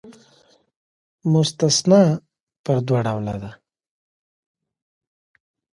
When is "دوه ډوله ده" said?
2.87-3.51